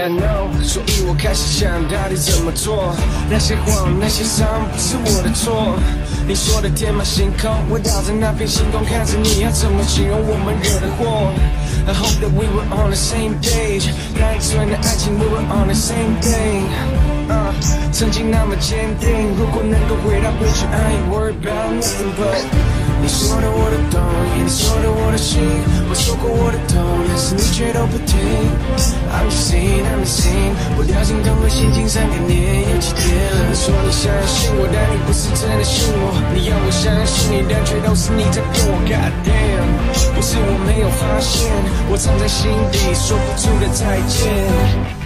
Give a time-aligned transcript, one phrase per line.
[0.00, 2.96] I know，所以我开始想到底怎么做。
[3.28, 5.76] 那些谎，那些伤，不是我的错。
[6.26, 11.28] 你说的天马行空，我倒在那片星空，看着你要怎么形容我们惹的祸。
[11.84, 16.64] I hope that we were on the same page，单纯的爱情，we were on the same thing。
[17.28, 17.52] uh,
[17.92, 22.40] 曾经那么坚定，如果能够回到过去，I ain't worried about nothing but。
[23.02, 24.00] 你说的我都懂，
[24.40, 25.40] 你说的我都信，
[25.90, 28.14] 我说过我的痛，但是你却都不听。
[29.10, 33.50] I'm sing im sing 我掉进同个陷阱三个年有几天了？
[33.50, 36.14] 你说你相信我，但你不是真的信我。
[36.32, 38.78] 你要我相信你，但却都是你在骗我。
[38.86, 41.50] God damn，不是我没有发现，
[41.90, 44.99] 我藏在心底说不出的再见。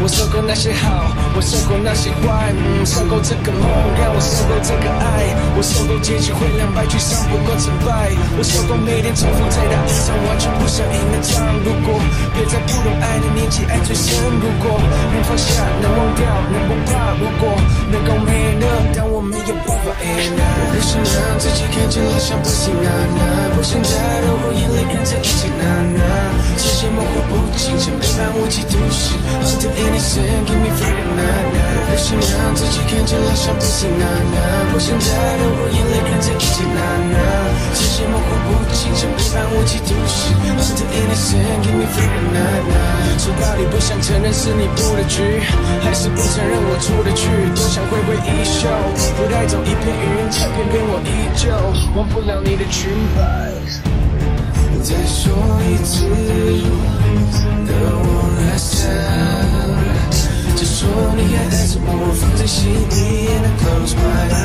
[0.00, 3.66] 我受过那些好，我受过那些坏，嗯，受够这个梦，
[3.98, 11.42] 让我受够这个爱，我受够结局会两败俱伤，不过成败，我受够每天重复在打一场完全不想赢的仗。
[11.66, 11.98] 如果
[12.30, 17.58] 别在不懂爱的年纪爱最深，如果能放下，能忘掉，能不怕，如果
[17.90, 20.62] 能够没了，但我没有办法 end up。
[20.62, 22.88] 我不想让自己看起来像不行啊
[23.18, 23.82] 那，不想
[27.78, 29.16] 糊不清，像背叛无期徒刑。
[29.38, 34.04] Until innocent, give me freedom 呐呐，我不想让自己看起来像不行啊
[34.34, 35.06] 那，不想再
[35.38, 37.16] 流过眼泪看着一起呐呐，
[37.74, 40.34] 视线模糊不清，像背叛无期徒刑。
[40.58, 42.74] Until innocent, give me freedom 呐呐，
[43.18, 45.40] 说到底不想承认是你布的局，
[45.82, 48.66] 还是不承认我出的去，多想挥挥衣袖，
[49.16, 51.50] 不带走一片云彩，偏偏我依旧
[51.94, 53.97] 忘不了你的裙摆。
[55.38, 56.04] 再说一次
[57.66, 60.78] ，The one last time，就说
[61.16, 62.92] 你还爱着我，放在心里
[63.30, 64.00] ，and I close my
[64.32, 64.37] eyes。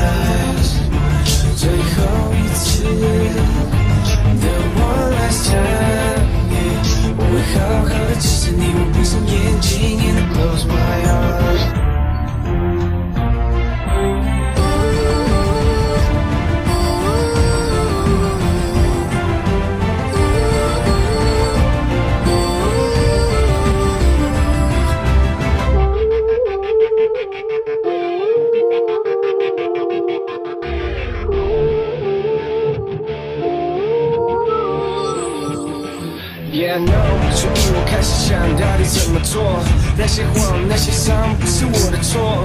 [36.74, 36.90] I know，
[37.30, 39.62] 所以我开始想到底怎么做。
[39.94, 42.42] 那些谎，那些伤，不是我的错。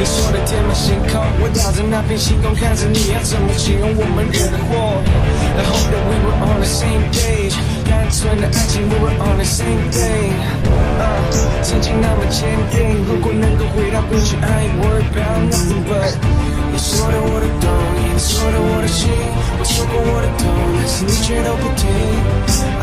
[0.00, 4.96] 你说的天马行空，我倒在那片星空，看着你要怎么形容我们惹的祸。
[5.60, 7.52] I hope that we were on the same page，
[7.84, 10.32] 单纯的爱情，we were on the same thing
[11.60, 16.16] 曾经那么坚定，如果能够回到过去，I ain't worried about nothing but。
[16.72, 17.68] 你说的我都懂，
[18.08, 19.12] 你说的我都信，
[19.60, 20.48] 我说过我的痛，
[20.80, 21.84] 但是你却都不听。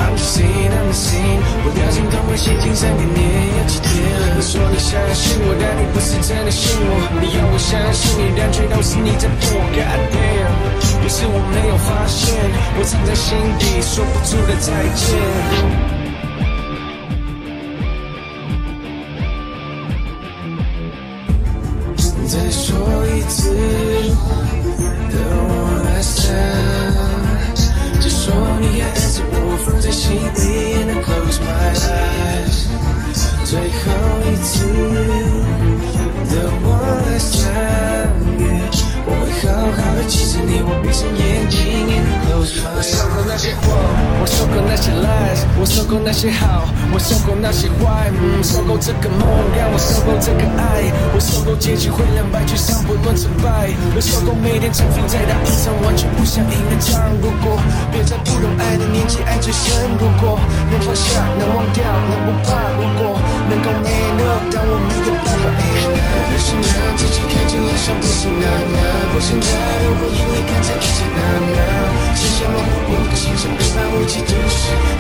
[0.03, 3.23] I'm the scene, I'm the scene 我掉进同个陷阱三个年
[3.55, 4.35] 有几天了？
[4.35, 6.91] 你说你相信我，但你不是真的信我。
[7.21, 9.63] 你要我相信你，但却都是你在骗我。
[9.71, 12.35] God damn，不是我没有发现，
[12.77, 15.92] 我藏在心底说不出的再见。
[45.59, 49.23] 我受够那些好，我受够那些坏，嗯，受够这个梦，
[49.55, 56.99] 让我受够这个爱，我受够结局会两败俱伤，不论成败，我受够每天重复在打一场完全不想赢的仗。
[57.21, 57.61] 如果
[57.93, 59.71] 别在不懂爱的年纪爱最深，
[60.01, 63.15] 如果能放下，能忘掉，能不怕，如果
[63.47, 66.33] 能够没了，但我没有办法 end up。
[66.33, 68.77] 不想让自己看起来像不行啊那，
[69.13, 69.47] 不想再
[69.85, 71.21] 流过眼泪看着一起呐
[71.55, 71.61] 呐，
[72.17, 74.73] 视线模糊不清，像背叛无期徒刑。
[74.73, 74.92] Until